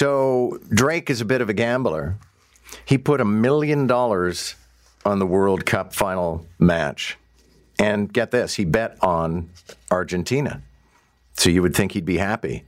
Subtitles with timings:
[0.00, 2.16] So Drake is a bit of a gambler.
[2.86, 4.54] He put a million dollars
[5.04, 7.18] on the World Cup final match.
[7.78, 9.50] And get this, he bet on
[9.90, 10.62] Argentina.
[11.34, 12.64] So you would think he'd be happy.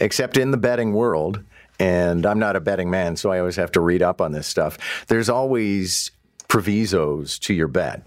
[0.00, 1.44] Except in the betting world,
[1.78, 4.48] and I'm not a betting man, so I always have to read up on this
[4.48, 6.10] stuff, there's always
[6.48, 8.02] provisos to your bet.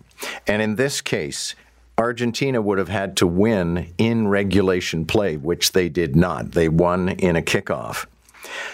[0.45, 1.55] And in this case,
[1.97, 6.51] Argentina would have had to win in regulation play, which they did not.
[6.51, 8.07] They won in a kickoff.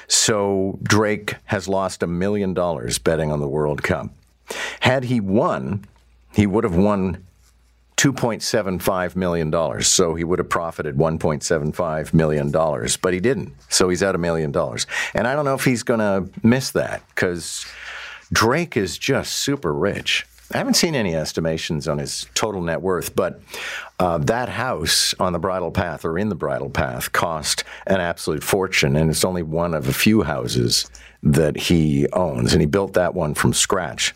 [0.08, 4.10] So Drake has lost a million dollars betting on the World Cup.
[4.82, 5.86] Had he won,
[6.34, 7.26] he would have won
[7.98, 9.82] $2.75 million.
[9.82, 12.52] So he would have profited $1.75 million,
[13.02, 13.54] but he didn't.
[13.70, 14.88] So he's out a million dollars.
[15.14, 17.66] And I don't know if he's going to miss that because
[18.32, 20.26] Drake is just super rich.
[20.54, 23.42] I haven't seen any estimations on his total net worth, but
[24.00, 28.44] uh, that house on the bridle path or in the bridle path cost an absolute
[28.44, 30.90] fortune, and it's only one of a few houses
[31.24, 34.14] that he owns, and he built that one from scratch.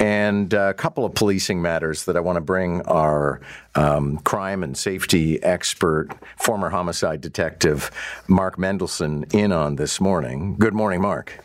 [0.00, 3.42] And a couple of policing matters that I want to bring our
[3.74, 7.90] um, crime and safety expert, former homicide detective
[8.26, 10.56] Mark Mendelson, in on this morning.
[10.58, 11.44] Good morning, Mark.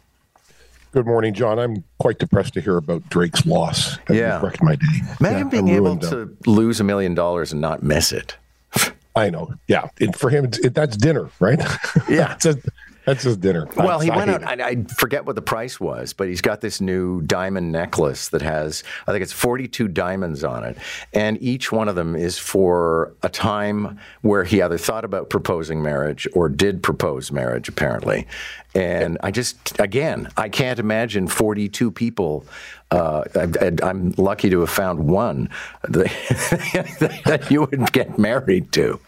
[0.91, 1.59] Good morning, John.
[1.59, 3.97] I'm quite depressed to hear about Drake's loss.
[4.07, 4.85] That yeah, wrecked my day.
[5.19, 8.37] Imagine yeah, being able to lose a million dollars and not miss it.
[9.15, 9.53] I know.
[9.67, 11.61] Yeah, it, for him, it, that's dinner, right?
[12.09, 12.37] Yeah,
[13.09, 13.67] That's his dinner.
[13.75, 14.43] Well, he went out.
[14.43, 18.43] I, I, forget what the price was, but he's got this new diamond necklace that
[18.43, 20.77] has, I think it's 42 diamonds on it.
[21.11, 25.81] And each one of them is for a time where he either thought about proposing
[25.81, 28.27] marriage or did propose marriage, apparently.
[28.75, 32.45] And I just, again, I can't imagine 42 people.
[32.91, 35.49] Uh, I, am lucky to have found one
[35.89, 38.99] that, that you would get married to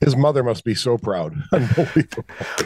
[0.00, 1.34] his mother must be so proud.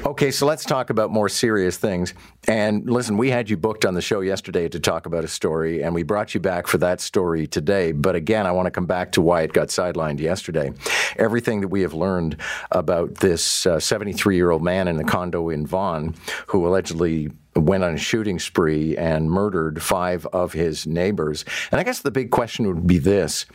[0.05, 2.13] Okay, so let's talk about more serious things.
[2.49, 5.83] And listen, we had you booked on the show yesterday to talk about a story,
[5.83, 7.93] and we brought you back for that story today.
[7.93, 10.73] But again, I want to come back to why it got sidelined yesterday.
[11.17, 12.37] Everything that we have learned
[12.73, 16.15] about this 73 uh, year old man in a condo in Vaughan
[16.49, 21.45] who allegedly went on a shooting spree and murdered five of his neighbors.
[21.71, 23.47] And I guess the big question would be this: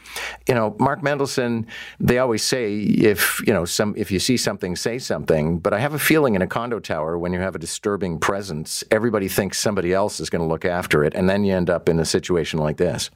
[0.48, 1.66] you know, Mark Mendelson.
[2.00, 5.60] They always say if you know some if you see something, say something.
[5.60, 8.84] But I have a feeling in a condo tower, when you have a disturbing presence,
[8.92, 11.90] everybody thinks somebody else is going to look after it, and then you end up
[11.90, 13.10] in a situation like this.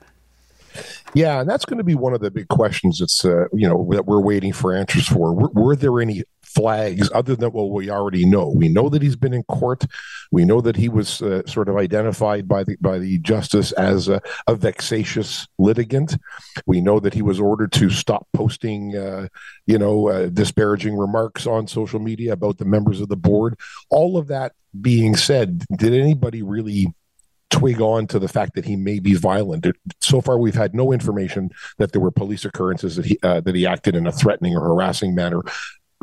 [1.14, 3.88] Yeah, and that's going to be one of the big questions that's uh, you know
[3.92, 5.34] that we're waiting for answers for.
[5.34, 8.50] Were, were, there any flags other than what we already know?
[8.50, 9.86] We know that he's been in court.
[10.32, 14.08] We know that he was uh, sort of identified by the by the justice as
[14.08, 16.18] a, a, vexatious litigant.
[16.66, 19.28] We know that he was ordered to stop posting, uh,
[19.66, 23.58] you know, uh, disparaging remarks on social media about the members of the board.
[23.90, 26.88] All of that being said, did anybody really
[27.52, 29.68] twig on to the fact that he may be violent.
[30.00, 33.54] So far, we've had no information that there were police occurrences that he uh, that
[33.54, 35.42] he acted in a threatening or harassing manner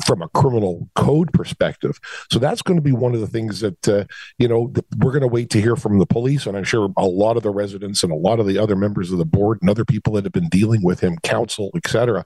[0.05, 1.99] from a criminal code perspective.
[2.31, 4.05] So that's going to be one of the things that uh,
[4.39, 6.93] you know that we're going to wait to hear from the police, and I'm sure
[6.97, 9.59] a lot of the residents and a lot of the other members of the board
[9.61, 12.25] and other people that have been dealing with him, counsel, etc.,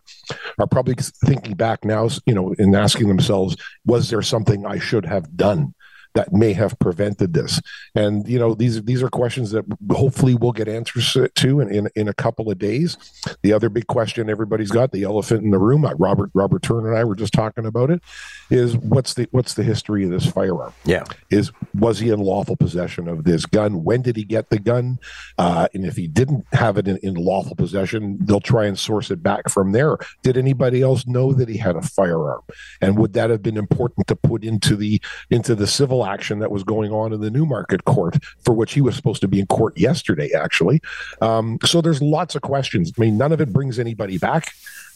[0.59, 0.95] are probably
[1.25, 5.75] thinking back now, you know, and asking themselves, was there something I should have done?
[6.15, 7.61] That may have prevented this?
[7.95, 11.89] And you know, these these are questions that hopefully we'll get answers to in, in,
[11.95, 12.97] in a couple of days.
[13.43, 16.91] The other big question everybody's got, the elephant in the room, uh, Robert Robert Turner
[16.91, 18.03] and I were just talking about it,
[18.51, 20.73] is what's the what's the history of this firearm?
[20.85, 23.85] Yeah, is was he in lawful possession of this gun?
[23.85, 24.99] When did he get the gun?
[25.39, 29.11] Uh, and if he didn't have it in, in lawful possession, they'll try and source
[29.11, 29.99] it back from there.
[30.23, 32.43] Did anybody else know that he had a firearm?
[32.81, 36.51] And would that have been important to put into the into the civil action that
[36.51, 39.47] was going on in the Newmarket court, for which he was supposed to be in
[39.47, 40.81] court yesterday, actually.
[41.21, 42.93] Um, so there's lots of questions.
[42.97, 44.53] I mean, none of it brings anybody back,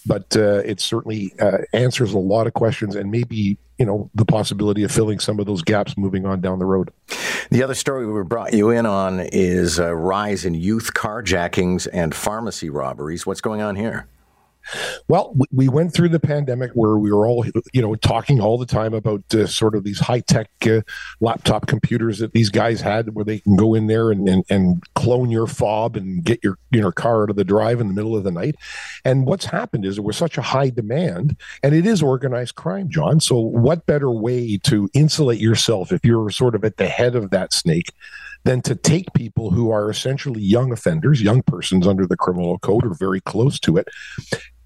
[0.06, 4.24] but uh, it certainly uh, answers a lot of questions and maybe you know the
[4.24, 6.90] possibility of filling some of those gaps moving on down the road.
[7.50, 12.14] The other story we brought you in on is a rise in youth carjackings and
[12.14, 13.26] pharmacy robberies.
[13.26, 14.06] What's going on here?
[15.08, 18.66] Well, we went through the pandemic where we were all, you know, talking all the
[18.66, 20.80] time about uh, sort of these high tech uh,
[21.20, 24.82] laptop computers that these guys had, where they can go in there and, and, and
[24.94, 27.94] clone your fob and get your you know car out of the drive in the
[27.94, 28.56] middle of the night.
[29.04, 32.90] And what's happened is there was such a high demand, and it is organized crime,
[32.90, 33.20] John.
[33.20, 37.30] So, what better way to insulate yourself if you're sort of at the head of
[37.30, 37.92] that snake?
[38.46, 42.86] than to take people who are essentially young offenders, young persons under the criminal code
[42.86, 43.88] or very close to it,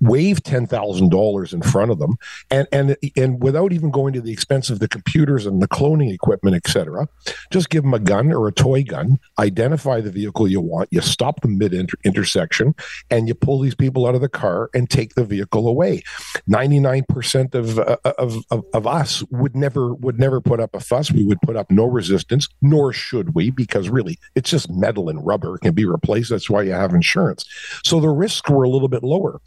[0.01, 2.17] wave ten thousand dollars in front of them,
[2.51, 6.13] and and and without even going to the expense of the computers and the cloning
[6.13, 7.09] equipment, etc.
[7.51, 11.01] Just give them a gun or a toy gun, identify the vehicle you want, you
[11.01, 11.75] stop the mid
[12.05, 12.75] intersection,
[13.11, 16.03] and you pull these people out of the car and take the vehicle away.
[16.47, 20.75] Ninety nine percent of, uh, of of of us would never would never put up
[20.75, 21.11] a fuss.
[21.11, 25.25] We would put up no resistance, nor should we, because really it's just metal and
[25.25, 26.31] rubber it can be replaced.
[26.31, 27.45] That's why you have insurance.
[27.85, 29.41] So the risks were a little bit lower.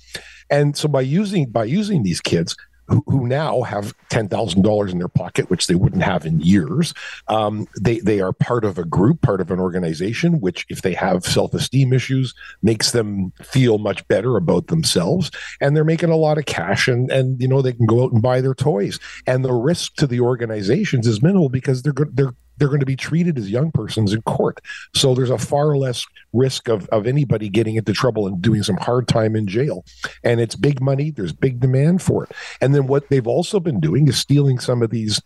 [0.49, 2.55] And so by using by using these kids,
[2.87, 6.39] who, who now have ten thousand dollars in their pocket, which they wouldn't have in
[6.41, 6.93] years.
[7.27, 10.93] Um, they they are part of a group, part of an organization, which if they
[10.93, 15.31] have self esteem issues, makes them feel much better about themselves,
[15.61, 18.11] and they're making a lot of cash, and and you know they can go out
[18.11, 22.35] and buy their toys, and the risk to the organizations is minimal because they're they're
[22.63, 24.61] they're going to be treated as young persons in court.
[24.95, 28.77] So there's a far less risk of, of anybody getting into trouble and doing some
[28.77, 29.83] hard time in jail.
[30.23, 32.31] And it's big money, there's big demand for it.
[32.61, 35.21] And then what they've also been doing is stealing some of these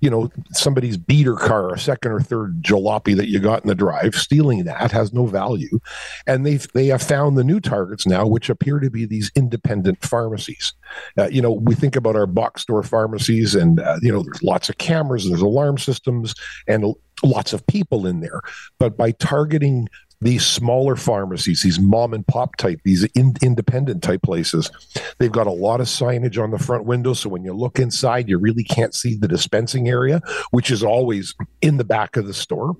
[0.00, 3.74] you know somebody's beater car, a second or third jalopy that you got in the
[3.74, 5.78] drive, stealing that has no value,
[6.26, 10.02] and they they have found the new targets now, which appear to be these independent
[10.04, 10.72] pharmacies.
[11.18, 14.42] Uh, you know, we think about our box store pharmacies, and uh, you know, there's
[14.42, 16.34] lots of cameras, there's alarm systems,
[16.66, 18.40] and lots of people in there.
[18.78, 19.88] But by targeting
[20.20, 24.70] these smaller pharmacies, these mom and pop type, these in, independent type places,
[25.18, 27.14] they've got a lot of signage on the front window.
[27.14, 30.20] So when you look inside, you really can't see the dispensing area,
[30.50, 32.76] which is always in the back of the store.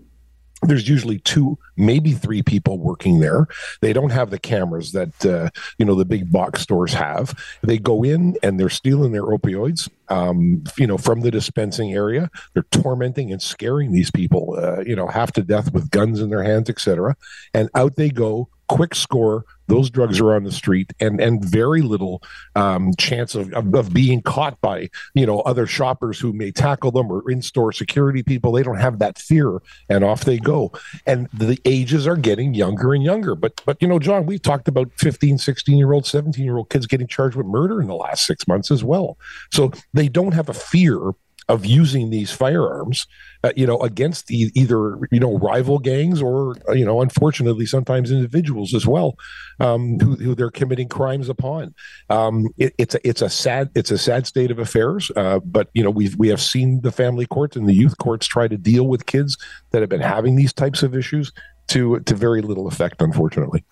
[0.63, 3.47] There's usually two maybe three people working there.
[3.81, 5.49] They don't have the cameras that uh,
[5.79, 7.35] you know the big box stores have.
[7.63, 12.31] They go in and they're stealing their opioids um, you know from the dispensing area
[12.53, 16.31] they're tormenting and scaring these people uh, you know half to death with guns in
[16.31, 17.17] their hands etc
[17.55, 19.45] and out they go quick score.
[19.67, 22.23] Those drugs are on the street, and and very little
[22.57, 26.91] um, chance of, of, of being caught by you know other shoppers who may tackle
[26.91, 28.53] them or in store security people.
[28.53, 29.59] They don't have that fear,
[29.89, 30.73] and off they go.
[31.07, 33.37] And the ages are getting younger and younger.
[33.37, 36.71] But but you know, John, we've talked about 15, 16 year old, 17 year old
[36.71, 39.19] kids getting charged with murder in the last six months as well.
[39.53, 41.13] So they don't have a fear
[41.51, 43.07] of using these firearms,
[43.43, 47.67] uh, you know, against e- either you know rival gangs or uh, you know, unfortunately,
[47.67, 49.19] sometimes individuals as well,
[49.59, 51.75] um, who, who, they're committing crimes upon.
[52.09, 55.11] Um, it, it's a it's a sad it's a sad state of affairs.
[55.17, 58.27] Uh, but you know, we we have seen the family courts and the youth courts
[58.27, 59.37] try to deal with kids
[59.73, 61.33] that have been having these types of issues
[61.71, 63.65] to to very little effect, unfortunately.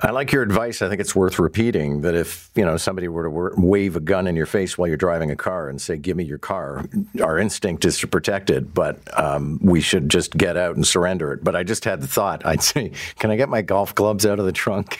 [0.00, 0.82] I like your advice.
[0.82, 4.26] I think it's worth repeating that if you know somebody were to wave a gun
[4.26, 6.84] in your face while you're driving a car and say, "Give me your car,"
[7.22, 11.32] our instinct is to protect it, but um, we should just get out and surrender
[11.32, 11.44] it.
[11.44, 12.44] But I just had the thought.
[12.44, 14.98] I'd say, "Can I get my golf clubs out of the trunk?"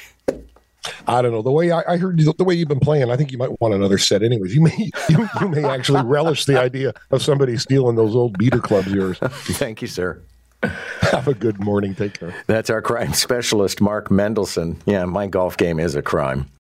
[1.07, 3.11] I don't know the way I, I heard you, the way you've been playing.
[3.11, 4.23] I think you might want another set.
[4.23, 8.37] Anyways, you may you, you may actually relish the idea of somebody stealing those old
[8.37, 9.19] beater clubs yours.
[9.23, 10.21] Thank you, sir.
[11.01, 11.95] Have a good morning.
[11.95, 12.35] Take care.
[12.47, 14.77] That's our crime specialist, Mark Mendelson.
[14.87, 16.49] Yeah, my golf game is a crime.